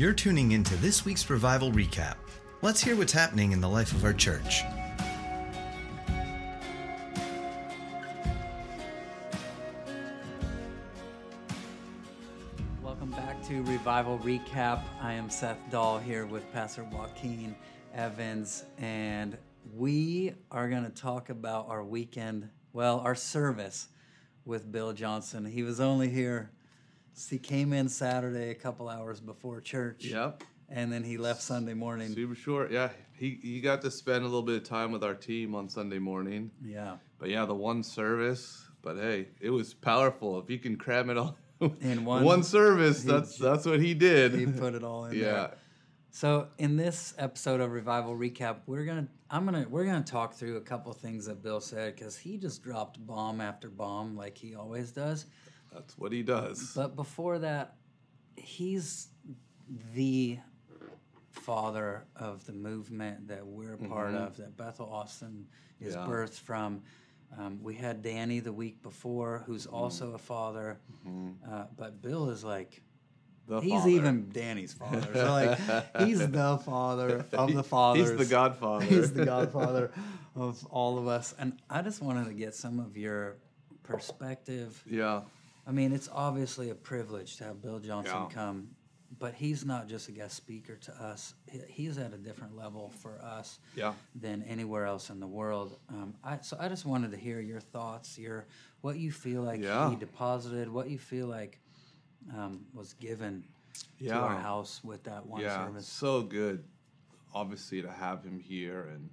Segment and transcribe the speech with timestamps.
[0.00, 2.14] You're tuning into this week's Revival Recap.
[2.62, 4.62] Let's hear what's happening in the life of our church.
[12.82, 14.80] Welcome back to Revival Recap.
[15.02, 17.54] I am Seth Dahl here with Pastor Joaquin
[17.92, 19.36] Evans, and
[19.74, 23.88] we are going to talk about our weekend, well, our service
[24.46, 25.44] with Bill Johnson.
[25.44, 26.52] He was only here,
[27.28, 30.04] he came in Saturday a couple hours before church.
[30.06, 30.44] Yep.
[30.68, 32.14] And then he left Sunday morning.
[32.14, 32.70] Super short.
[32.70, 32.90] Yeah.
[33.12, 35.98] He he got to spend a little bit of time with our team on Sunday
[35.98, 36.50] morning.
[36.64, 36.96] Yeah.
[37.18, 38.66] But yeah, the one service.
[38.82, 40.38] But hey, it was powerful.
[40.40, 41.36] If you can cram it all
[41.80, 44.32] In one- service, he that's that's what he did.
[44.32, 45.24] He put it all in yeah.
[45.24, 45.54] there.
[46.10, 50.56] So in this episode of Revival Recap, we're gonna I'm gonna we're gonna talk through
[50.56, 54.54] a couple things that Bill said because he just dropped bomb after bomb like he
[54.54, 55.26] always does.
[55.72, 56.72] That's what he does.
[56.74, 57.74] But before that,
[58.36, 59.08] he's
[59.94, 60.38] the
[61.30, 65.46] father of the movement that we're a part of, that Bethel Austin
[65.80, 66.10] is Mm-hmm.
[66.10, 66.16] Yeah.
[66.16, 66.82] birthed from.
[67.38, 69.76] Um, we had Danny the week before, who's Mm-hmm.
[69.76, 70.78] also a father,
[71.48, 72.82] uh, but Bill is like
[73.46, 73.88] The he's father.
[73.90, 75.08] even Danny's father.
[75.14, 75.58] So like
[76.06, 78.10] he's the father of the fathers.
[78.10, 78.84] He's the godfather.
[78.84, 79.92] He's the godfather
[80.34, 81.32] of all of us.
[81.38, 83.36] And I just wanted to get some of your
[83.84, 84.82] perspective.
[84.90, 85.22] Yeah.
[85.70, 88.28] I mean, it's obviously a privilege to have Bill Johnson Yeah.
[88.34, 88.70] come,
[89.20, 91.34] but he's not just a guest speaker to us.
[91.68, 93.94] He's at a different level for us Yeah.
[94.16, 95.78] than anywhere else in the world.
[95.88, 98.48] Um, I, so I just wanted to hear your thoughts, your
[98.80, 99.90] what you feel like Yeah.
[99.90, 101.60] he deposited, what you feel like
[102.34, 103.44] um, was given
[104.00, 105.86] to our house with that one yeah, service.
[105.86, 106.64] so good,
[107.32, 108.88] obviously, to have him here.
[108.92, 109.08] And,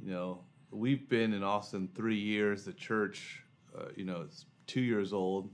[0.00, 2.64] you know, we've been in Austin three years.
[2.64, 3.42] The church,
[3.76, 5.50] uh, you know, is two years old.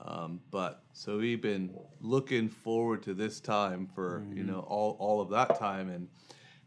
[0.00, 5.20] Um, but so we've been looking forward to this time for, you know, all, all
[5.20, 5.90] of that time.
[5.90, 6.08] And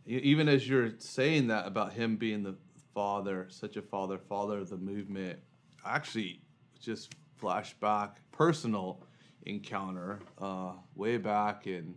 [0.05, 2.55] even as you're saying that about him being the
[2.93, 5.39] father, such a father, father of the movement,
[5.85, 6.41] actually
[6.79, 9.03] just flashback personal
[9.45, 11.95] encounter uh, way back in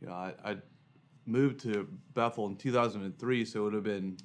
[0.00, 0.56] you know I, I
[1.26, 4.16] moved to Bethel in 2003 so it would have been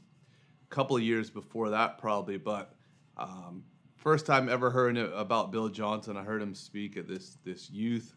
[0.64, 2.74] a couple of years before that probably but
[3.18, 3.64] um,
[4.08, 8.16] first time ever hearing about Bill Johnson I heard him speak at this this youth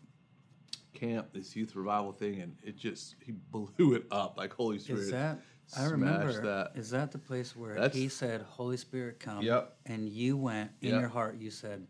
[0.95, 5.01] camp this youth revival thing and it just he blew it up like Holy Spirit
[5.01, 5.41] Is that
[5.77, 9.43] I remember that Is that the place where That's- he said, "Holy Spirit, come"?
[9.43, 9.77] Yep.
[9.87, 11.01] And you went in Yep.
[11.01, 11.39] your heart.
[11.39, 11.89] You said,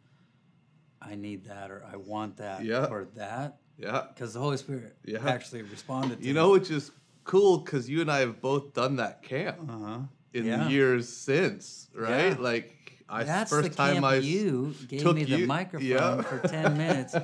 [1.03, 2.87] "I need that," or "I want that," Yeah.
[2.87, 5.27] or that, yeah because the Holy Spirit Yeah.
[5.29, 6.21] actually responded.
[6.23, 6.91] to You know, which is
[7.25, 9.99] cool because you and I have both done that camp Uh huh.
[10.33, 10.65] in Yeah.
[10.65, 12.33] the years since, right?
[12.33, 12.37] Yeah.
[12.39, 12.77] Like
[13.11, 16.23] I That's first the time I you gave me the you- microphone yeah.
[16.23, 17.15] for ten minutes,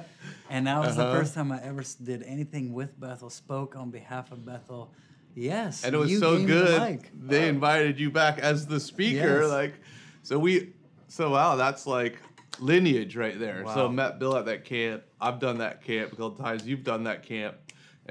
[0.51, 1.19] and that was the Uh-huh.
[1.21, 3.31] first time I ever did anything with Bethel.
[3.31, 4.93] Spoke on behalf of Bethel.
[5.35, 7.01] Yes, and it was so me the good.
[7.29, 7.49] They Oh.
[7.49, 9.51] invited you back as the speaker, Yes.
[9.51, 9.75] like
[10.23, 10.73] so we.
[11.09, 12.19] So wow, that's like
[12.59, 13.65] lineage right there.
[13.75, 15.03] So met Bill at that camp.
[15.21, 16.67] I've done that camp a couple times.
[16.67, 17.55] You've done that camp.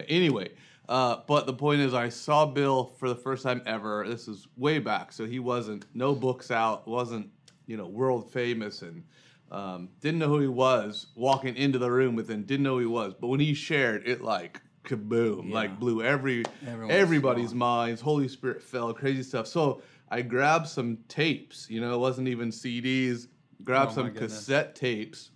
[0.08, 0.50] Anyway,
[0.88, 4.06] uh, but the point is, I saw Bill for the first time ever.
[4.08, 7.30] This is way back, so he wasn't no books out, wasn't
[7.68, 9.04] you know world famous, and
[9.52, 11.08] um, didn't know who he was.
[11.16, 13.14] Walking into the room with him, didn't know who he was.
[13.14, 15.56] But when he shared, it like kaboom, Yeah.
[15.56, 18.02] like blew every Everyone's everybody's minds.
[18.02, 19.48] Holy Spirit fell, crazy stuff.
[19.48, 21.68] So I grabbed some tapes.
[21.70, 23.28] You know, it wasn't even CDs.
[23.64, 25.32] Grabbed Oh some cassette tapes,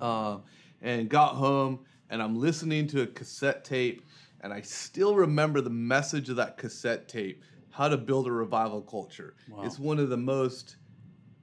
[0.00, 0.38] uh,
[0.82, 1.80] and got home.
[2.10, 4.02] And I'm listening to a cassette tape,
[4.40, 8.82] and I still remember the message of that cassette tape: how to build a revival
[8.82, 9.34] culture.
[9.48, 9.62] Wow.
[9.64, 10.76] It's one of the most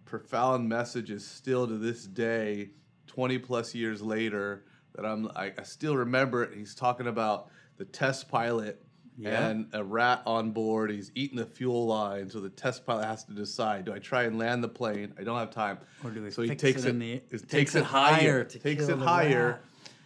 [0.07, 2.69] profound messages still to this day,
[3.07, 6.57] 20 plus years later, that I'm I, I still remember it.
[6.57, 8.81] He's talking about the test pilot
[9.17, 9.47] Yeah.
[9.49, 10.89] and a rat on board.
[10.89, 14.23] He's eating the fuel line, so the test pilot has to decide: do I try
[14.23, 15.13] and land the plane?
[15.19, 15.77] I don't have time.
[16.03, 18.43] Or do we so he takes it it, in the- it takes takes it higher
[18.43, 19.59] takes it higher.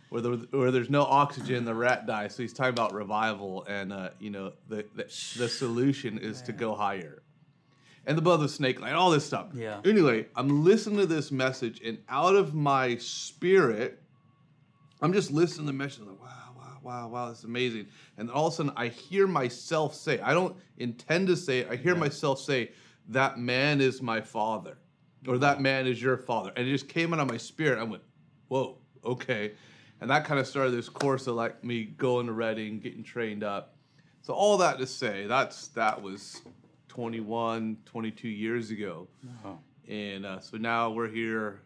[0.10, 2.36] Where, where there's no oxygen, the rat dies.
[2.36, 5.04] So he's talking about revival, and uh, you know the, the
[5.38, 7.24] the solution is to go higher
[8.06, 9.48] and the blood of the snake line, all this stuff.
[9.54, 9.80] Yeah.
[9.86, 14.02] Anyway, I'm listening to this message, and out of my spirit,
[15.02, 16.02] I'm just listening to the message.
[16.02, 17.88] Like, wow, wow, wow, wow, this is amazing.
[18.18, 21.68] And all of a sudden, I hear myself say, I don't intend to say it.
[21.70, 22.72] I hear myself say,
[23.10, 24.78] "That man is my father,"
[25.28, 27.80] or "That man is your father," and it just came out of my spirit.
[27.80, 28.04] I went,
[28.48, 29.54] "Whoa, okay."
[30.00, 33.44] And that kind of started this course of like me going to Redding, getting trained
[33.44, 33.76] up.
[34.24, 36.42] So all that to say, that's that was
[36.96, 39.08] 21, 22 years ago.
[39.46, 39.60] Wow.
[39.88, 41.62] And uh, so now we're here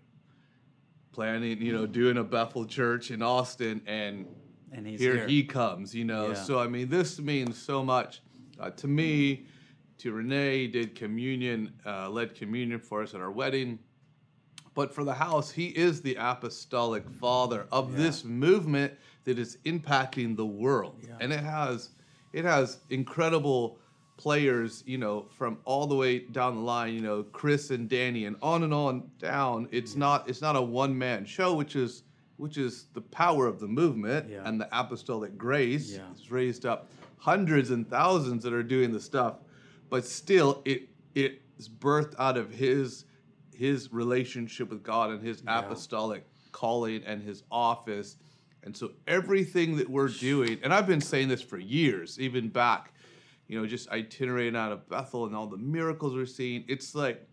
[1.12, 3.82] planning, you know, doing a Bethel church in Austin.
[3.88, 4.28] And
[4.72, 5.28] And he's here, here.
[5.28, 5.96] he comes.
[5.96, 6.34] You know, Yeah.
[6.36, 8.22] so I mean, this means so much
[8.60, 9.48] uh, to me.
[10.00, 13.80] To Renee, he did communion, uh, led communion for us at our wedding.
[14.76, 17.98] But for the house, he is the apostolic father of Yeah.
[18.04, 18.94] this movement
[19.24, 21.18] that is impacting the world, Yeah.
[21.20, 21.90] and it has
[22.34, 23.80] it has incredible
[24.18, 28.26] players, you know, from all the way down the line, you know, Kris and Danny,
[28.26, 29.68] and on and on down.
[29.72, 32.04] It's not it's not a one man show, which is
[32.38, 34.42] which is the power of the movement Yeah.
[34.46, 35.94] and the apostolic grace.
[35.94, 36.02] Yeah.
[36.12, 39.36] It's raised up hundreds and thousands that are doing the stuff,
[39.90, 43.06] but still, it it's birthed out of his
[43.54, 45.60] his relationship with God and his Yeah.
[45.60, 48.18] apostolic calling and his office.
[48.64, 52.94] And so everything that we're doing, and I've been saying this for years, even back,
[53.48, 56.64] you know, just itinerating out of Bethel and all the miracles we're seeing.
[56.68, 57.28] It's like,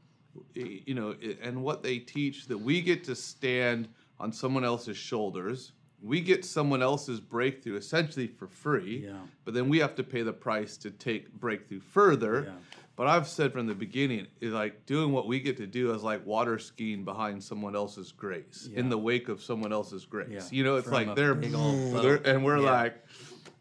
[0.54, 3.88] you know, and what they teach that we get to stand
[4.20, 5.72] on someone else's shoulders.
[6.02, 9.18] We get someone else's breakthrough essentially for free, Yeah.
[9.44, 12.44] but then we have to pay the price to take breakthrough further.
[12.48, 12.52] Yeah.
[12.96, 16.26] But I've said from the beginning, like doing what we get to do is like
[16.26, 20.28] water skiing behind someone else's grace, in the wake of someone else's grace.
[20.30, 20.42] Yeah.
[20.50, 22.70] You know, it's From like they're, they're- and we're Yeah.
[22.82, 23.04] like,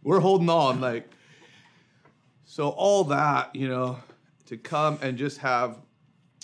[0.04, 1.10] we're holding on, like.
[2.52, 3.98] So all that, you know,
[4.48, 5.78] to come and just have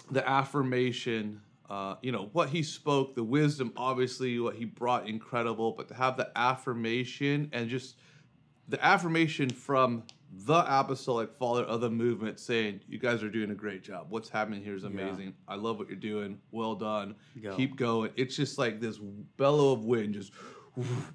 [0.09, 5.73] the affirmation, uh, you know, what he spoke, the wisdom, obviously, what he brought, incredible.
[5.73, 7.97] But to have the affirmation and just
[8.69, 13.55] the affirmation from the apostolic father of the movement saying, You guys are doing a
[13.55, 14.05] great job.
[14.07, 15.33] What's happening here is amazing.
[15.45, 16.39] I love what you're doing.
[16.51, 17.15] Well done.
[17.43, 17.53] Go.
[17.53, 18.11] Keep going.
[18.15, 18.97] It's just like this
[19.35, 20.31] bellow of wind just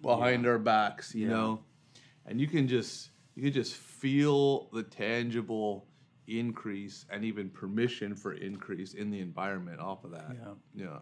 [0.02, 1.32] behind our backs, you Yeah.
[1.32, 1.60] know?
[2.26, 5.86] And you can just you can just feel the tangible
[6.26, 10.36] increase and even permission for increase in the environment off of that.
[10.38, 10.54] Yeah.
[10.74, 10.98] Yeah.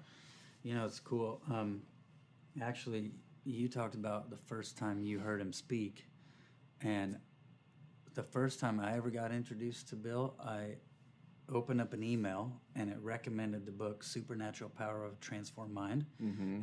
[0.63, 1.43] You know, it's cool.
[1.51, 1.83] Um,
[2.63, 3.13] actually,
[3.45, 6.07] you talked about the first time you heard him speak,
[6.83, 7.19] and
[8.15, 10.77] the first time I ever got introduced to Bill, I
[11.53, 16.07] opened up an email and it recommended the book Supernatural Power of Transformed Mind.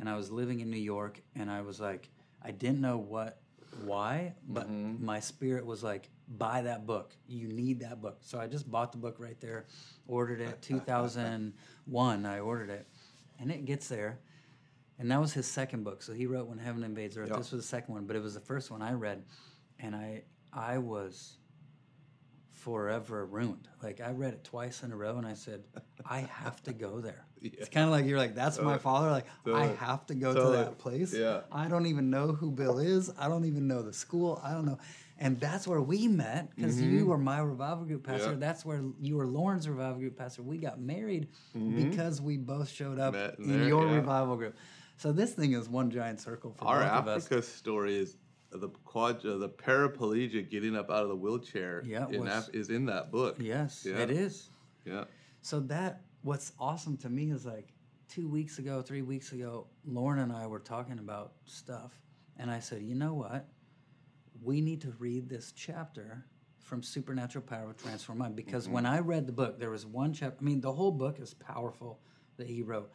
[0.00, 2.10] And I was living in New York, and I was like,
[2.42, 3.40] I didn't know what,
[3.84, 5.04] why, but mm-hmm.
[5.04, 7.14] my spirit was like, buy that book.
[7.26, 8.18] You need that book.
[8.22, 9.66] So I just bought the book right there,
[10.06, 10.60] ordered it.
[10.62, 12.86] 2001, I ordered it,
[13.38, 14.18] and it gets there.
[14.98, 16.02] And that was his second book.
[16.02, 17.28] So he wrote When Heaven Invades Earth.
[17.30, 17.36] Yeah.
[17.36, 19.24] This was the second one, but it was the first one I read,
[19.78, 20.22] and I
[20.52, 21.38] I was
[22.50, 23.68] forever ruined.
[23.82, 25.62] Like I read it twice in a row, and I said,
[26.04, 27.24] I have to go there.
[27.42, 29.10] It's kind of like you're like, that's my father.
[29.10, 31.14] Like I have to go to that place.
[31.14, 31.40] Yeah.
[31.52, 33.10] I don't even know who Bill is.
[33.18, 34.40] I don't even know the school.
[34.42, 34.78] I don't know.
[35.20, 38.28] And that's where we met because you were my revival group pastor.
[38.30, 38.32] Mm-hmm.
[38.40, 38.46] Yeah.
[38.46, 40.42] That's where you were Lauren's revival group pastor.
[40.42, 43.22] We got married because we both showed up Mm-hmm.
[43.26, 43.94] Met in there, your yeah.
[43.96, 44.56] revival group.
[44.96, 47.26] So this thing is one giant circle for Our both of us.
[47.26, 48.16] Africa story is
[48.50, 51.82] the quad, uh, the paraplegic getting up out of the wheelchair.
[51.84, 53.36] Yeah, in was- Af- is in that book.
[53.40, 53.98] Yes, Yeah.
[53.98, 54.50] it is.
[54.84, 55.04] Yeah.
[55.42, 57.68] So that what's awesome to me is like
[58.08, 61.92] two weeks ago, three weeks ago, Lauren and I were talking about stuff,
[62.38, 63.48] and I said, you know what?
[64.42, 66.24] We need to read this chapter
[66.60, 68.74] from Supernatural Power of Transform Mind because mm-hmm.
[68.74, 70.36] when I read the book, there was one chapter.
[70.40, 72.00] I mean, the whole book is powerful
[72.36, 72.92] that he wrote,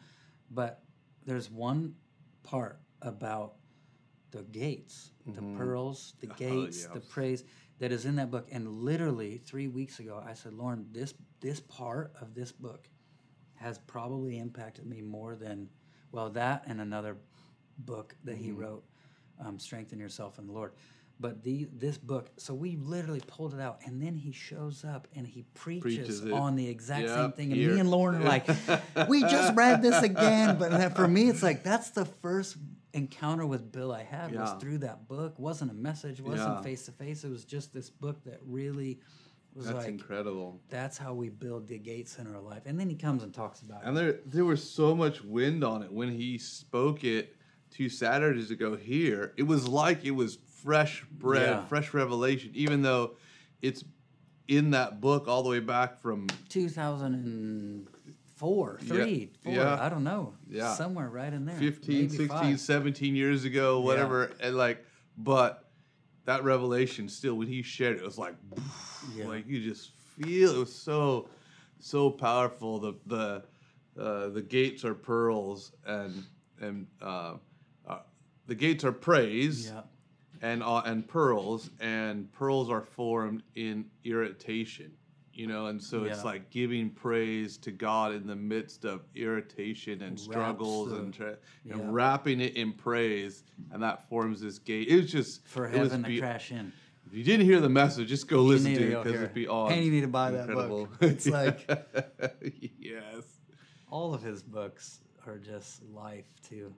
[0.51, 0.83] but
[1.25, 1.95] there's one
[2.43, 3.55] part about
[4.31, 5.57] the gates, the mm-hmm.
[5.57, 7.07] pearls, the oh, gates, the yes.
[7.09, 7.43] praise
[7.79, 8.47] that is in that book.
[8.51, 12.87] And literally three weeks ago, I said, Lauren, this this part of this book
[13.63, 15.69] has probably impacted me more than
[16.11, 17.17] well that and another
[17.79, 18.83] book that he wrote,
[19.39, 20.73] um, "Strengthen Yourself in the Lord."
[21.19, 25.07] But the this book, so we literally pulled it out, and then he shows up
[25.15, 25.81] and he preaches,
[26.21, 27.73] Preaches on the exact Yeah, same thing, and here.
[27.73, 28.45] me and Lauren are like,
[29.07, 32.57] "We just read this again." But for me, it's like that's the first
[32.93, 35.39] encounter with Bill I had was through that book.
[35.39, 37.23] wasn't a message, wasn't face to face.
[37.23, 38.99] It was just this book that really
[39.55, 40.59] was That's like incredible.
[40.69, 42.63] that's how we build the gates in our life.
[42.65, 44.01] And then he comes and talks about And it.
[44.01, 47.35] And there, there was so much wind on it when he spoke it
[47.71, 49.33] two Saturdays ago here.
[49.37, 51.65] It was like it was fresh bread, Yeah.
[51.65, 53.15] fresh revelation, even though
[53.61, 53.83] it's
[54.47, 58.95] in that book all the way back from 2004, Yeah,
[59.43, 59.77] four, yeah.
[59.79, 60.33] I don't know.
[60.49, 60.73] Yeah.
[60.73, 61.55] Somewhere right in there.
[61.57, 62.59] 15, 16, five.
[62.59, 64.31] 17 years ago, whatever.
[64.41, 64.83] And like,
[65.17, 65.69] but
[66.25, 68.35] that revelation still, when he shared it, it was like,
[69.15, 69.27] Yeah.
[69.27, 71.27] like you just feel it was so,
[71.79, 72.79] so powerful.
[72.79, 73.43] The the
[74.01, 76.23] uh, the gates are pearls, and
[76.61, 77.35] and uh,
[77.87, 77.99] uh,
[78.47, 79.81] the gates are praise, Yeah.
[80.41, 84.91] and uh, and pearls, and pearls are formed in irritation.
[85.35, 86.23] you know, and so it's Yeah.
[86.25, 91.37] like giving praise to God in the midst of irritation and struggles the- and tra-
[91.65, 91.73] Yeah.
[91.73, 94.89] and wrapping it in praise, and that forms this gate.
[94.89, 96.71] It was just For it was heaven to be- crash in.
[97.13, 99.35] If you didn't hear the message, just go listen to it because hear it's it.
[99.35, 99.71] beyond.
[99.75, 100.89] And you need to buy that book.
[101.01, 101.69] It's like-
[102.79, 103.23] yes,
[103.91, 106.73] All of his books are just life to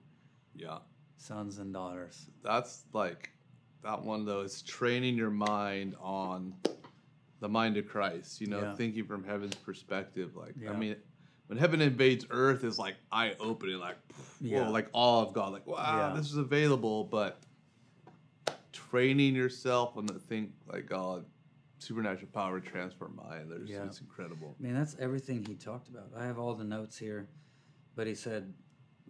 [0.54, 0.80] yeah.
[1.16, 2.26] sons and daughters.
[2.44, 3.30] that's like
[3.82, 6.54] that one though is training your mind on
[7.40, 8.76] the mind of Christ, you know, Yeah.
[8.76, 10.36] thinking from heaven's perspective.
[10.36, 10.72] Like, Yeah.
[10.72, 10.98] I mean,
[11.48, 13.96] when heaven invades earth is like eye opening, like,
[14.42, 14.68] whoa, Yeah.
[14.68, 17.06] like awe of God, like, wow, this is available.
[17.06, 17.40] But
[18.96, 21.26] training yourself and the think like God,
[21.80, 23.84] supernatural power to transform mind, there's, Yeah.
[23.84, 24.56] it's incredible.
[24.58, 26.12] I mean, that's everything he talked about.
[26.16, 27.28] I have all the notes here,
[27.96, 28.54] but he said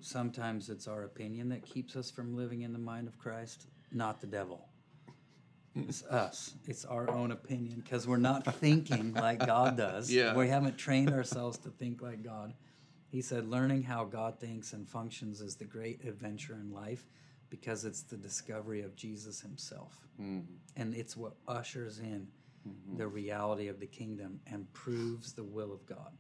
[0.02, 4.22] sometimes it's our opinion that keeps us from living in the mind of Christ, not
[4.22, 4.68] the devil.
[5.78, 6.54] It's us.
[6.70, 10.10] It's our own opinion because we're not thinking like God does.
[10.10, 10.34] Yeah.
[10.34, 12.54] We haven't trained ourselves to think like God.
[13.10, 17.06] He said, learning how God thinks and functions is the great adventure in life
[17.50, 19.94] because it's the discovery of Jesus himself.
[20.18, 22.28] And it's what ushers in
[22.98, 26.12] the reality of the kingdom and proves the will of God.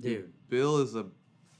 [0.00, 0.32] Dude.
[0.48, 1.06] Bill is a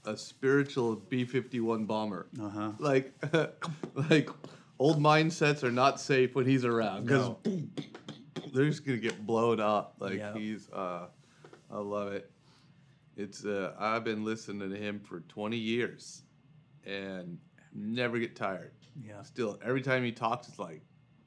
[0.04, 2.28] a spiritual B fifty one bomber.
[2.40, 2.72] Uh-huh.
[2.78, 3.12] Like
[4.10, 4.30] like
[4.78, 7.60] old mindsets are not safe when he's around because No.
[8.54, 9.96] they're just gonna get blown up.
[9.98, 10.34] Like Yeah.
[10.34, 11.06] he's uh
[11.70, 12.30] I love it.
[13.16, 16.22] It's uh I've been listening to him for twenty years
[16.86, 17.38] and
[17.74, 18.72] never get tired.
[19.06, 19.22] Yeah.
[19.22, 20.82] Still every time he talks it's like,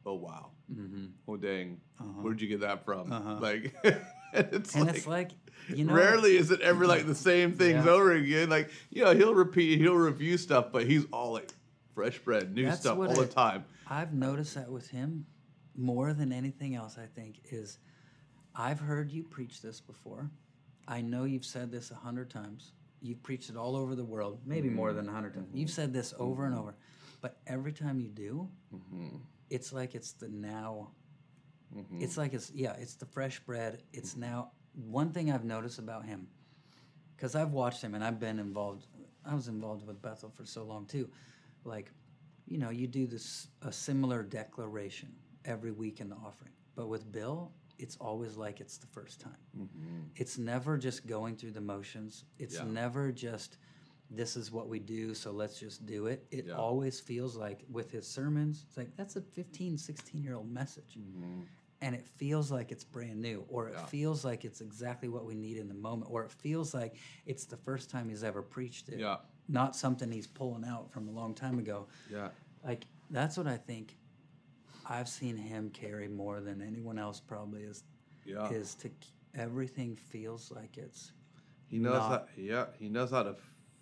[0.06, 0.52] oh wow.
[0.74, 1.06] Mm-hmm.
[1.28, 1.80] Oh dang.
[2.00, 2.22] Uh-huh.
[2.22, 3.12] Where'd you get that from?
[3.12, 3.38] Uh-huh.
[3.40, 3.74] Like
[4.34, 5.32] it's And like it's like,
[5.70, 7.92] you know, Rarely is it ever like the same things Yeah.
[7.92, 8.50] over again.
[8.50, 11.52] Like, you know, he'll repeat, he'll review stuff, but he's all like
[11.94, 13.66] fresh bread, new That's stuff all what the time.
[13.88, 15.26] I've noticed that with him
[15.76, 17.80] more than anything else, I think, is
[18.56, 20.30] I've heard you preach this before.
[20.88, 22.72] I know you've said this a hundred times.
[23.02, 24.98] You've preached it all over the world, maybe more mm-hmm.
[24.98, 25.50] than a hundred times.
[25.54, 26.76] You've said this over and over.
[27.20, 29.18] But every time you do, mm-hmm.
[29.50, 30.92] it's like it's the now.
[31.76, 32.02] Mm-hmm.
[32.02, 33.82] It's like it's, yeah, it's the fresh bread.
[33.94, 34.52] It's now.
[34.74, 36.28] One thing I've noticed about him,
[37.16, 38.88] because I've watched him and I've been involved.
[39.26, 41.10] I was involved with Bethel for so long too.
[41.64, 41.92] Like,
[42.48, 45.14] you know, you do this a similar declaration
[45.46, 47.52] every week in the offering, but with Bill,
[47.82, 49.38] it's always like it's the first time.
[49.58, 50.02] Mm-hmm.
[50.16, 52.26] It's never just going through the motions.
[52.38, 52.66] It's Yeah.
[52.66, 53.58] never just
[54.14, 56.28] this is what we do, so let's just do it.
[56.32, 56.56] It Yeah.
[56.56, 60.98] always feels like with his sermons, it's like that's a 15, 16 year old message
[61.00, 61.42] mm-hmm.
[61.82, 63.86] and it feels like it's brand new or it Yeah.
[63.86, 67.46] feels like it's exactly what we need in the moment or it feels like it's
[67.46, 69.18] the first time he's ever preached it Yeah.
[69.48, 72.30] not something he's pulling out from a long time ago Yeah.
[72.66, 73.98] like that's what i think
[74.90, 77.84] i've seen him carry more than anyone else probably is
[78.26, 78.50] Yeah.
[78.50, 78.90] is to
[79.34, 81.12] everything feels like it's
[81.68, 83.36] He knows not- how, yeah, he knows how to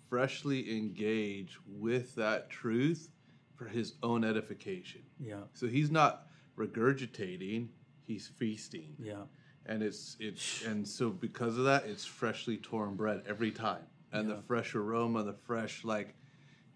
[0.08, 3.10] freshly engage with that truth
[3.56, 5.02] for his own edification.
[5.18, 6.26] yeah So he's not
[6.56, 7.68] regurgitating,
[8.06, 8.94] he's feasting.
[8.98, 9.24] yeah
[9.66, 14.28] and it's it's and so because of that it's freshly torn bread every time and
[14.30, 16.14] the fresh aroma the fresh like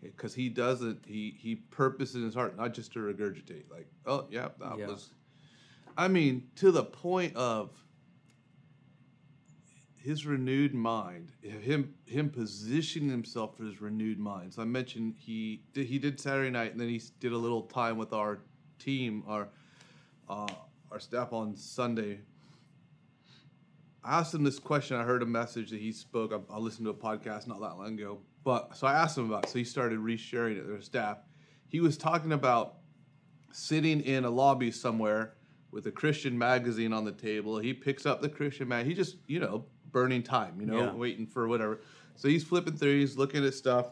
[0.05, 4.27] because he doesn't he he purposes in his heart not just to regurgitate like oh
[4.31, 4.87] yeah that Yeah.
[4.89, 5.11] was
[5.97, 7.71] i mean to the point of
[9.97, 15.63] his renewed mind him him positioning himself for his renewed mind so i mentioned he
[15.73, 18.41] did he did saturday night and then he did a little time with our
[18.79, 19.49] team our
[20.29, 20.47] uh,
[20.91, 22.21] our staff on sunday
[24.07, 24.99] I asked him this question.
[24.99, 26.31] I heard a message that he spoke.
[26.31, 28.19] I, I listened to a podcast not that long ago.
[28.45, 29.45] But so I asked him about.
[29.45, 29.51] It.
[29.51, 30.67] So he started resharing it.
[30.67, 31.19] with his staff.
[31.69, 32.77] He was talking about
[33.53, 35.35] sitting in a lobby somewhere
[35.71, 37.59] with a Christian magazine on the table.
[37.59, 38.87] He picks up the Christian mag.
[38.87, 40.61] He just you know burning time.
[40.61, 40.93] You know Yeah.
[40.95, 41.81] waiting for whatever.
[42.17, 43.01] So he's flipping through.
[43.01, 43.87] He's looking at stuff.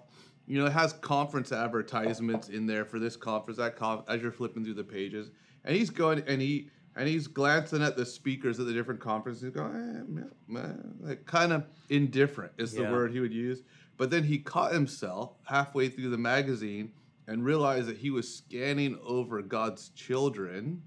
[0.47, 4.33] You know, it has conference advertisements in there for this conference, that conf- as you're
[4.33, 5.31] flipping through the pages.
[5.65, 9.49] And he's going and he and he's glancing at the speakers at the different conferences.
[9.51, 12.93] Going, eh, meh, meh," like kind of indifferent is the Yeah.
[12.93, 13.63] word he would use.
[14.03, 16.91] But then he caught himself halfway through the magazine
[17.29, 20.83] and realized that he was scanning over God's children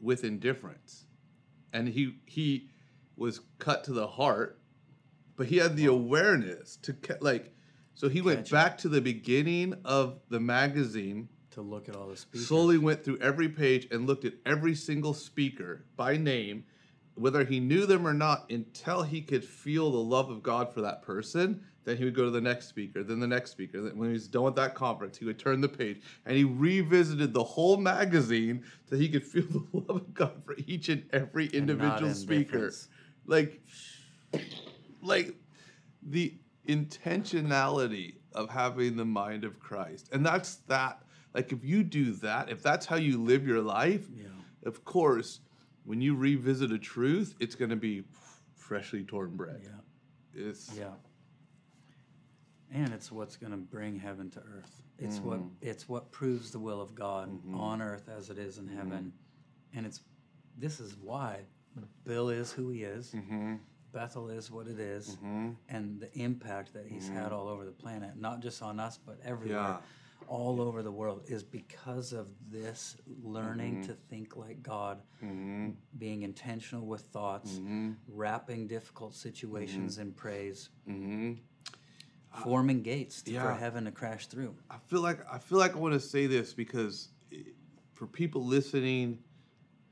[0.00, 1.06] with indifference,
[1.72, 2.68] and he he
[3.16, 4.60] was cut to the heart.
[5.34, 7.52] But he had the awareness to like,
[7.94, 8.52] so he went Catch it.
[8.52, 13.04] back to the beginning of the magazine to look at all the speakers slowly went
[13.04, 16.62] through every page and looked at every single speaker by name
[17.14, 20.80] whether he knew them or not, until he could feel the love of God for
[20.80, 23.80] that person, then he would go to the next speaker, then the next speaker.
[23.80, 26.44] Then when he was done with that conference, he would turn the page and he
[26.44, 31.04] revisited the whole magazine so he could feel the love of God for each and
[31.12, 32.72] every individual speaker.
[33.26, 33.60] Like,
[35.02, 35.34] like
[36.02, 36.34] the
[36.68, 40.08] intentionality of having the mind of Christ.
[40.12, 41.02] And that's that.
[41.34, 44.28] Like, if you do that, if that's how you live your life, Yeah.
[44.64, 45.40] of course,
[45.84, 48.02] when you revisit a truth, it's going to be
[48.54, 49.60] freshly torn bread.
[49.64, 49.70] Yeah.
[50.48, 50.90] It's Yeah.
[52.74, 54.82] And it's what's going to bring heaven to earth.
[54.98, 55.48] It's what Mm-hmm.
[55.60, 58.76] it's what proves the will of God on earth as it is in Mm-hmm.
[58.78, 59.12] heaven.
[59.74, 60.00] And it's
[60.58, 61.40] this is why
[62.04, 63.12] Bill is who he is.
[63.12, 63.56] Mm-hmm.
[63.92, 65.18] Bethel is what it is,
[65.68, 67.16] and the impact that he's Mm-hmm.
[67.16, 69.76] had all over the planet, not just on us, but everywhere, Yeah.
[70.32, 73.92] All over the world, is because of this learning Mm-hmm.
[73.92, 75.02] to think like God,
[75.98, 77.90] being intentional with thoughts, Mm-hmm.
[78.08, 80.70] wrapping difficult situations in praise,
[82.42, 84.54] forming gates to- for heaven to crash through.
[84.70, 87.08] I feel like I feel like I want to say this because
[87.92, 89.18] for people listening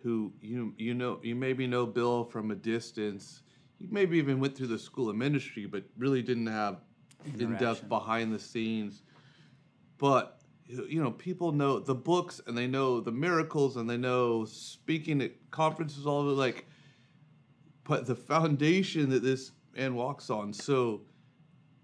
[0.02, 3.42] who you you know you maybe know Bill from a distance,
[3.78, 6.78] you maybe even went through the school of ministry, but really didn't have
[7.38, 9.02] in depth behind the scenes.
[10.00, 14.45] But you know, people know the books and they know the miracles and they know
[14.45, 16.66] speaking at conferences all over like
[17.85, 20.52] but the foundation that this man walks on.
[20.52, 21.02] So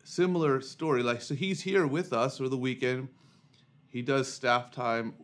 [0.04, 1.02] similar story.
[1.02, 3.08] Like, so he's here with us for the weekend.
[3.88, 5.14] He does staff time,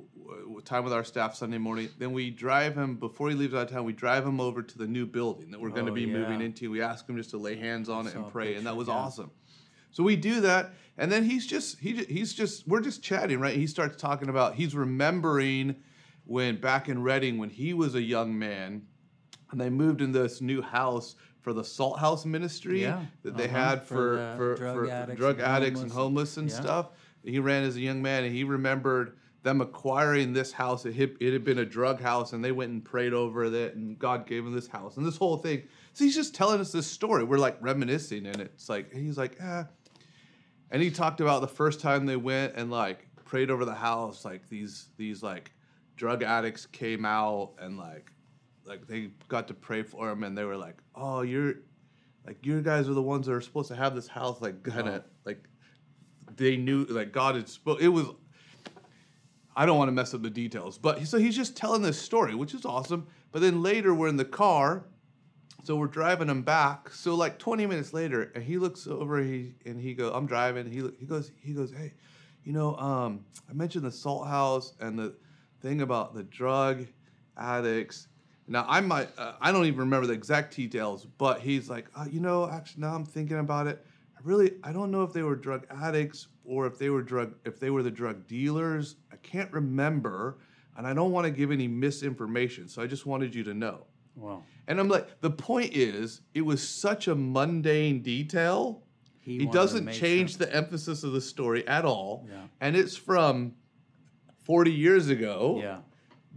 [0.64, 1.88] time with our staff Sunday morning.
[1.98, 3.84] Then we drive him before he leaves out of town.
[3.84, 6.40] We drive him over to the new building that we're going to Oh, be moving
[6.40, 6.70] into.
[6.70, 8.94] We ask him just to lay hands on it and pray, and that was yeah.
[8.94, 9.30] awesome.
[9.92, 13.54] So we do that, and then he's just he he's just we're just chatting, right?
[13.54, 15.76] He starts talking about he's remembering
[16.24, 18.86] when back in Redding when he was a young man,
[19.50, 23.44] and they moved in this new house for the Salt House Ministry Yeah, that they
[23.44, 26.50] uh-huh, had for for for, drug for addicts drug and addicts and homeless homeless and
[26.50, 26.60] yeah.
[26.60, 26.88] stuff.
[27.24, 30.86] He ran as a young man, and he remembered them acquiring this house.
[30.86, 33.74] It had, it had been a drug house, and they went and prayed over it,
[33.74, 35.64] and God gave them this house and this whole thing.
[35.92, 37.24] So he's just telling us this story.
[37.24, 39.66] We're like reminiscing, and it's like he's like, ah.
[40.72, 44.24] And he talked about the first time they went and like prayed over the house,
[44.24, 45.52] like these these like
[45.96, 48.10] drug addicts came out and like
[48.64, 51.56] like they got to pray for him, and they were like, oh, you're
[52.26, 54.88] like you guys are the ones that are supposed to have this house, like kind
[54.88, 55.00] of uh-huh.
[55.26, 55.44] like
[56.36, 57.80] they knew like God had spoke.
[57.80, 58.06] It was.
[59.54, 62.34] I don't want to mess up the details, but so he's just telling this story,
[62.34, 63.06] which is awesome.
[63.32, 64.86] But then later we're in the car,
[65.62, 66.90] so we're driving him back.
[66.90, 70.66] So like 20 minutes later, and he looks over, he and he goes, "I'm driving."
[70.70, 71.94] He he goes, he goes, "Hey,
[72.44, 75.14] you know, um, I mentioned the salt house and the
[75.60, 76.86] thing about the drug
[77.36, 78.08] addicts."
[78.48, 82.06] Now I might, uh, I don't even remember the exact details, but he's like, uh,
[82.10, 83.84] you know, actually now I'm thinking about it.
[84.16, 87.34] I really, I don't know if they were drug addicts or if they were drug,
[87.44, 88.96] if they were the drug dealers.
[89.12, 90.38] I can't remember,
[90.76, 92.68] and I don't want to give any misinformation.
[92.68, 93.86] So I just wanted you to know.
[94.16, 94.42] Wow.
[94.68, 98.82] And I'm like, the point is, it was such a mundane detail.
[99.20, 102.26] He He, doesn't change sure- the emphasis of the story at all.
[102.30, 102.42] Yeah.
[102.60, 103.54] And it's from
[104.44, 105.58] 40 years ago.
[105.62, 105.78] Yeah.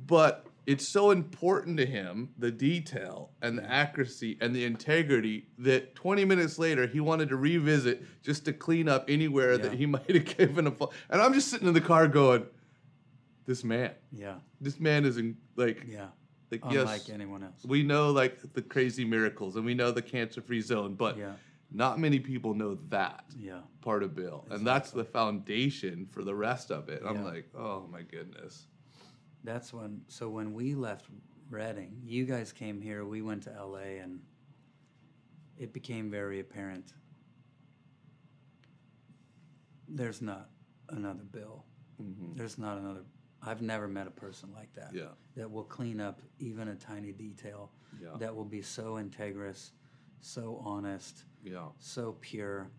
[0.07, 5.93] But it's so important to him, the detail and the accuracy and the integrity, that
[5.95, 10.09] 20 minutes later he wanted to revisit just to clean up anywhere that he might
[10.09, 10.71] have given a.
[10.71, 12.45] fu- And I'm just sitting in the car going,
[13.45, 14.35] this man, Yeah.
[14.59, 16.07] this man is in, like, Yeah.
[16.51, 17.63] Like Unlike yes, anyone else.
[17.65, 21.33] we know like the crazy miracles and we know the cancer free zone, but Yeah.
[21.71, 23.61] not many people know that Yeah.
[23.81, 24.45] part of Bill.
[24.51, 27.01] And that's the foundation for the rest of it.
[27.05, 28.67] I'm like, oh my goodness.
[29.43, 30.01] That's when.
[30.07, 31.05] So when we left
[31.49, 33.05] Redding, you guys came here.
[33.05, 34.19] We went to LA, and
[35.57, 36.93] it became very apparent.
[39.87, 40.49] There's not
[40.89, 41.63] another Bill.
[42.01, 42.35] Mm-hmm.
[42.35, 43.01] There's not another.
[43.45, 44.89] I've never met a person like that.
[44.93, 45.09] Yeah.
[45.35, 47.71] That will clean up even a tiny detail.
[48.01, 48.09] Yeah.
[48.19, 49.71] That will be so integrous,
[50.21, 51.67] so honest, Yeah.
[51.79, 52.69] so pure.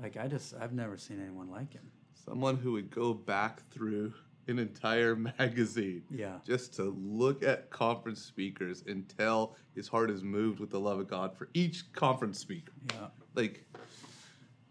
[0.00, 1.90] Like I just, I've never seen anyone like him.
[2.14, 4.14] Someone who would go back through
[4.48, 6.38] an entire magazine Yeah.
[6.46, 11.00] just to look at conference speakers and tell his heart is moved with the love
[11.00, 12.72] of God for each conference speaker.
[12.94, 13.08] Yeah.
[13.34, 13.64] Like,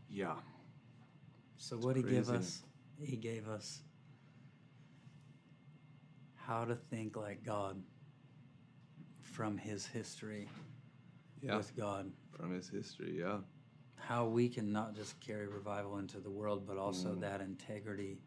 [0.09, 0.35] yeah.
[1.57, 2.63] So what he gave us,
[2.99, 3.81] he gave us
[6.51, 7.81] how to think like God
[9.21, 10.49] from his history
[11.41, 11.55] Yeah.
[11.57, 12.11] with God.
[12.37, 13.39] From his history, yeah.
[13.95, 18.19] How we can not just carry revival into the world, but also that integrity,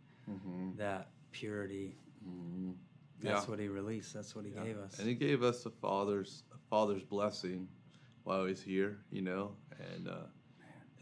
[0.76, 1.96] that purity.
[2.22, 3.26] That's Mm-hmm.
[3.26, 3.40] Yeah.
[3.44, 4.14] what he released.
[4.14, 4.98] That's what he gave us.
[4.98, 7.68] And he gave us a father's a Father's blessing
[8.24, 9.54] while was here, you know,
[9.92, 10.26] and uh,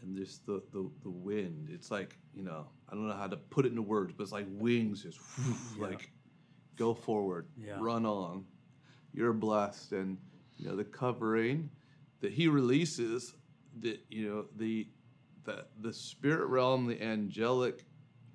[0.01, 1.69] and just the, the the wind.
[1.71, 4.31] It's like you know, I don't know how to put it into words, but it's
[4.33, 5.19] like wings, just
[5.77, 5.87] Yeah.
[5.87, 6.09] like
[6.75, 7.77] go forward, Yeah.
[7.79, 8.45] run on.
[9.13, 10.17] You're blessed, and
[10.57, 11.69] you know the covering
[12.19, 13.35] that He releases.
[13.79, 14.87] That you know the
[15.45, 17.85] the the spirit realm, the angelic,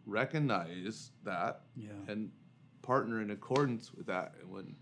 [0.07, 1.91] recognize that Yeah.
[2.09, 2.31] and
[2.83, 4.35] partner in accordance with that.
[4.41, 4.77] And when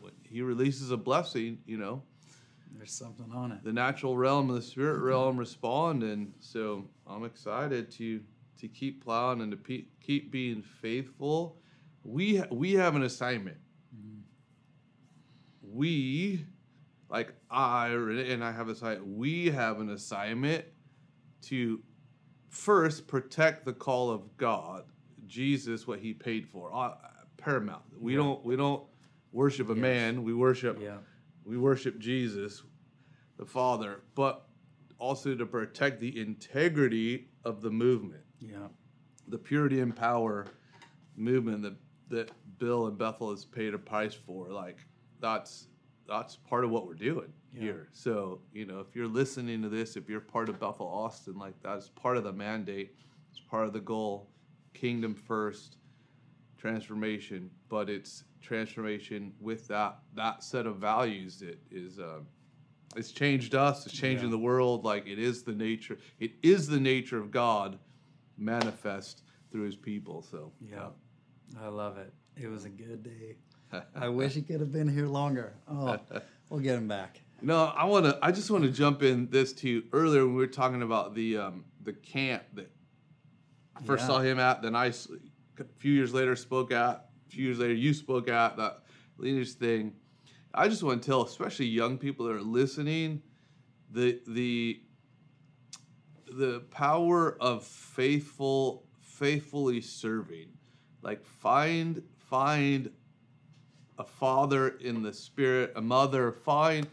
[0.00, 2.02] when He releases a blessing, you know
[2.76, 3.62] There's something on it.
[3.64, 5.04] the natural realm and the spirit mm-hmm.
[5.06, 8.22] realm respond and so i'm excited to
[8.58, 11.58] to keep plowing and to pe- keep being faithful
[12.04, 13.56] we we have an assignment
[15.62, 16.44] we
[17.08, 20.64] like i and i have a assignment we have an assignment
[21.40, 21.80] to
[22.48, 24.84] first protect the call of god
[25.26, 26.94] jesus what he paid for uh,
[27.36, 28.18] paramount we Yeah.
[28.18, 28.82] don't we don't
[29.32, 29.80] worship a Yes.
[29.80, 30.98] man we worship Yeah.
[31.44, 32.62] we worship Jesus,
[33.36, 34.46] the Father, but
[34.98, 38.68] also to protect the integrity of the movement, Yeah.
[39.26, 40.46] the purity and power
[41.16, 41.74] movement that
[42.08, 44.48] that Bill and Bethel has paid a price for.
[44.50, 44.78] Like
[45.20, 45.68] that's
[46.08, 47.60] that's part of what we're doing Yeah.
[47.60, 47.88] here.
[47.92, 51.54] So you know, if you're listening to this, if you're part of Bethel Austin, like
[51.62, 52.94] that's part of the mandate.
[53.30, 54.28] It's part of the goal.
[54.74, 55.76] Kingdom first,
[56.58, 62.20] transformation, but it's transformation with that that set of values that is uh,
[62.96, 63.86] it's changed us.
[63.86, 64.32] It's changing Yeah.
[64.32, 64.84] the world.
[64.84, 65.98] Like it is the nature.
[66.18, 67.78] It is the nature of God
[68.36, 70.22] manifest through His people.
[70.22, 70.88] So Yeah.
[71.60, 72.12] I love it.
[72.36, 73.36] It was a good day.
[73.94, 75.54] I wish he could have been here longer.
[75.68, 75.98] Oh,
[76.48, 77.20] we'll get him back.
[77.40, 78.18] No, I want to.
[78.22, 79.84] I just want to jump in this too.
[79.92, 82.70] Earlier when we were talking about the um, the camp that
[83.76, 84.06] I first Yeah.
[84.08, 87.08] saw him at, then I a few years later spoke at.
[87.26, 88.82] A few years later, you spoke at that
[89.16, 89.94] leaders thing.
[90.54, 93.22] I just want to tell, especially young people that are listening,
[93.90, 94.80] the the
[96.32, 100.48] the power of faithful faithfully serving.
[101.02, 102.90] Like find find
[103.98, 106.86] a father in the spirit, a mother, find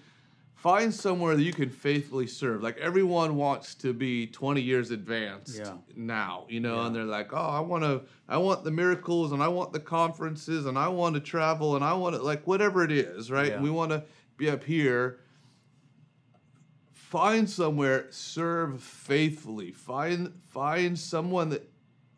[0.56, 2.62] find somewhere that you can faithfully serve.
[2.62, 5.78] Like everyone wants to be 20 years advanced Yeah.
[5.96, 6.88] now, you know, Yeah.
[6.88, 9.80] and they're like, "Oh, I want to I want the miracles and I want the
[9.80, 13.52] conferences and I want to travel and I want to like whatever it is, right?
[13.52, 13.62] Yeah.
[13.62, 14.04] We want to
[14.38, 15.20] be up here
[16.92, 21.68] find somewhere serve faithfully find find someone that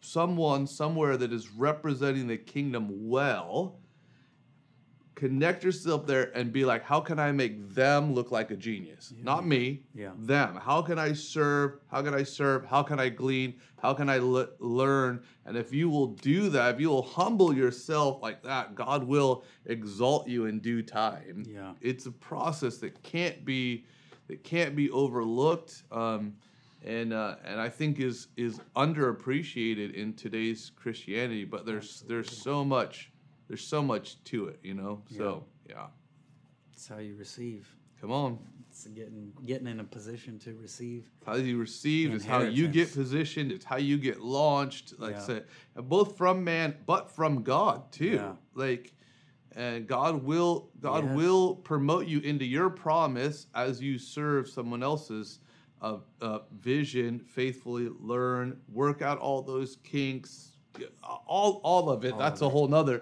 [0.01, 3.77] someone somewhere that is representing the kingdom well
[5.13, 9.13] connect yourself there and be like how can i make them look like a genius?
[9.21, 10.11] Not me Yeah.
[10.17, 10.55] them.
[10.55, 11.73] How can i serve?
[11.91, 12.65] How can i serve?
[12.65, 13.53] How can i glean?
[13.79, 15.21] How can i le- learn?
[15.45, 19.43] And if you will do that if you will humble yourself like that god will
[19.67, 21.43] exalt you in due time.
[21.47, 21.73] Yeah.
[21.81, 23.85] it's a process that can't be
[24.27, 25.83] that can't be overlooked.
[25.91, 26.33] Um,
[26.83, 32.63] and uh, and I think is is underappreciated in today's Christianity but there's there's so
[32.63, 33.11] much
[33.47, 35.87] there's so much to it you know so yeah
[36.73, 37.67] It's how you receive.
[37.99, 38.39] come on
[38.69, 41.09] It's getting getting in a position to receive.
[41.25, 45.19] how you receive is how you get positioned it's how you get launched like I
[45.19, 48.33] said both from man but from god too Yeah.
[48.55, 48.93] like
[49.55, 51.15] and god will god Yes.
[51.15, 55.39] will promote you into your promise as you serve someone else's
[55.81, 60.51] uh, uh, vision faithfully learn work out all those kinks
[61.27, 62.51] all all of it All that's of a it.
[62.53, 63.01] whole nother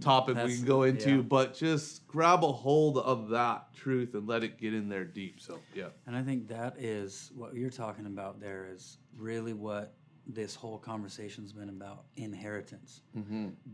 [0.00, 1.22] topic we can go into yeah.
[1.22, 5.40] but just grab a hold of that truth and let it get in there deep
[5.40, 9.94] so yeah And I think that is what you're talking about there is really what
[10.26, 13.00] this whole conversation's been about inheritance.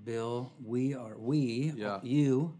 [0.04, 1.98] Bill, we are, we, Yeah.
[2.02, 2.56] you,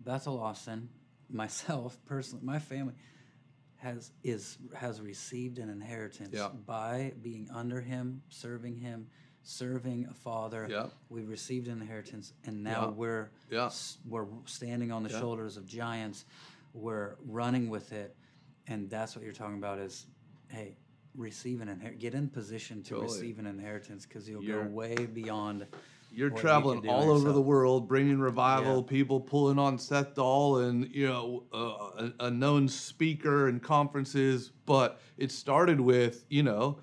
[0.00, 0.88] Bethel Austin,
[1.30, 2.94] myself personally, my family
[3.78, 6.48] has is has received an inheritance Yeah.
[6.66, 9.08] by being under him, serving him,
[9.42, 10.66] serving a father.
[10.68, 10.86] Yeah.
[11.08, 12.90] We received an inheritance, and now Yeah.
[12.90, 13.66] we're Yeah.
[13.66, 16.24] s- we're standing on the shoulders of giants.
[16.74, 18.16] We're running with it,
[18.66, 19.78] and that's what you're talking about.
[19.78, 20.06] Is
[20.48, 20.76] hey,
[21.14, 22.00] receive an inheritance.
[22.02, 23.12] Get in position to Totally.
[23.12, 25.66] receive an inheritance because you'll You're- go way beyond.
[26.10, 28.76] You're traveling all over the world, bringing revival.
[28.76, 28.90] Yeah.
[28.90, 34.50] People pulling on Seth Dahl and you know uh, a, a known speaker and conferences.
[34.64, 36.78] But it started with you know,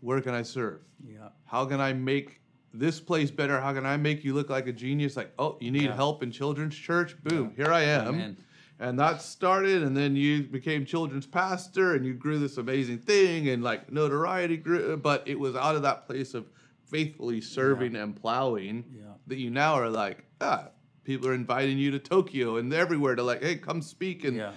[0.00, 0.80] where can I serve?
[1.04, 2.40] Yeah, How can I make
[2.74, 3.60] this place better?
[3.60, 5.16] How can I make you look like a genius?
[5.16, 5.94] Like, oh, you need Yeah.
[5.94, 7.16] help in children's church?
[7.22, 8.08] Boom, here I am.
[8.08, 8.36] Amen.
[8.78, 13.48] And that started, and then you became children's pastor, and you grew this amazing thing,
[13.48, 14.96] and like notoriety grew.
[14.96, 16.46] But it was out of that place of
[16.92, 19.14] faithfully serving and plowing Yeah.
[19.26, 20.68] that you now are like, ah,
[21.04, 24.36] people are inviting you to Tokyo and everywhere to like, hey, come speak and.
[24.36, 24.52] Yeah.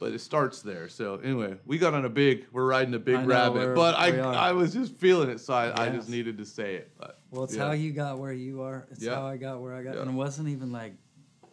[0.00, 0.88] But it starts there.
[0.88, 2.46] So anyway, we got on a big.
[2.52, 3.74] We're riding a big know, rabbit.
[3.74, 4.16] But I.
[4.20, 6.92] I was just feeling it, so I, I just needed to say it.
[6.96, 7.66] But Well, it's yeah.
[7.66, 8.86] how you got where you are.
[8.92, 9.16] It's Yeah.
[9.16, 9.96] how I got where I got.
[9.96, 10.02] Yeah.
[10.02, 10.94] And it wasn't even like,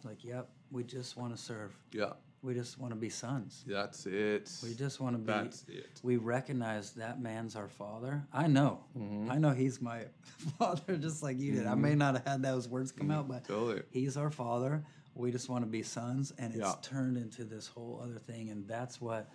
[0.04, 1.76] like, yep, we just want to serve.
[1.90, 2.12] Yeah,
[2.46, 3.64] We just want to be sons.
[3.66, 4.52] that's it.
[4.62, 5.26] We just want to be.
[5.32, 6.00] That's it.
[6.04, 8.24] We recognize that man's our father.
[8.32, 8.84] I know.
[8.96, 9.32] Mm-hmm.
[9.32, 10.04] I know he's my
[10.58, 11.66] father, just like you did.
[11.66, 13.82] I may not have had those words come out, but Totally.
[13.90, 14.84] he's our father.
[15.16, 16.74] We just want to be sons, and it's Yeah.
[16.82, 19.28] turned into this whole other thing, and that's what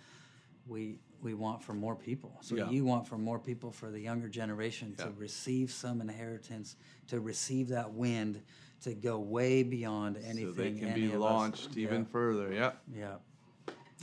[0.66, 2.36] we we want for more people.
[2.40, 2.70] So Yeah.
[2.70, 6.76] you want for more people, for the younger generation, to receive some inheritance,
[7.08, 8.42] to receive that wind,
[8.82, 10.46] to go way beyond anything.
[10.46, 12.06] so they can be launched even Yeah.
[12.10, 12.52] further.
[12.52, 12.72] Yeah.
[12.94, 13.14] Yeah.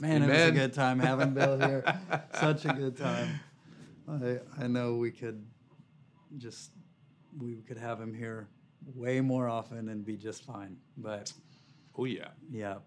[0.02, 1.84] Man, it was a good time having Bill here.
[2.34, 3.40] Such a good time.
[4.08, 5.46] I I know we could
[6.38, 6.72] just
[7.38, 8.48] we could have him here
[8.96, 10.78] way more often and be just fine.
[10.98, 11.32] But
[11.98, 12.30] Oh yeah.
[12.50, 12.78] yeah.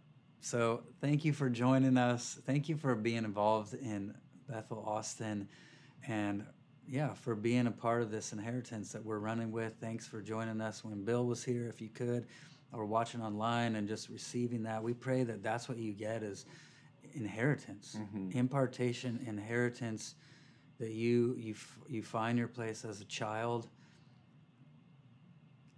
[0.41, 2.39] So thank you for joining us.
[2.47, 4.15] Thank you for being involved in
[4.49, 5.49] Bethel Austin
[6.09, 6.45] and
[6.87, 9.75] yeah, for being a part of this inheritance that we're running with.
[9.81, 12.27] Thanks for joining us when Bill was here, if you could,
[12.73, 14.83] or watching online and just receiving that.
[14.83, 16.45] We pray that that's what you get is
[17.15, 18.37] inheritance, mm-hmm.
[18.37, 20.15] impartation, inheritance.
[20.81, 23.69] That you you f- you find your place as a child,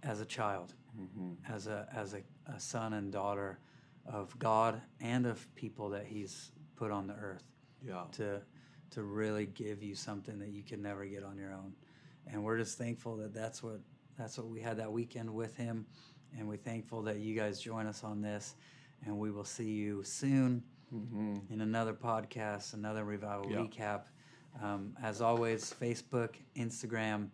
[0.01, 1.33] as a child, mm-hmm.
[1.53, 3.59] as a as a, a son and daughter
[4.07, 7.43] of God and of people that He's put on the earth
[7.85, 8.03] Yeah.
[8.13, 8.41] to
[8.95, 11.73] to really give you something that you can never get on your own.
[12.27, 13.79] And we're just thankful that that's what
[14.17, 15.85] that's what we had that weekend with him,
[16.37, 18.55] and we're thankful that you guys join us on this.
[19.05, 20.63] And we will see you soon
[21.49, 23.57] in another podcast, another revival Yeah.
[23.57, 24.03] recap.
[24.63, 27.29] Um, as always, Facebook, Instagram,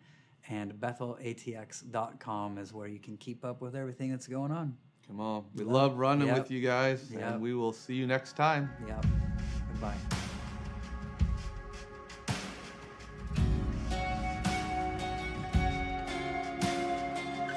[0.50, 4.76] and BethelATX.com is where you can keep up with everything that's going on.
[5.08, 5.46] Come on.
[5.54, 6.38] We love running Yep.
[6.40, 7.22] with you guys, Yep.
[7.22, 8.70] and we will see you next time.
[8.88, 9.06] Yep.
[9.74, 10.21] Goodbye.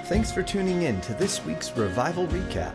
[0.04, 2.74] Thanks for tuning in to this week's Revival Recap.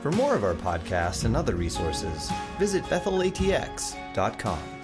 [0.00, 4.77] For more of our podcasts and other resources, visit bethelatx.com.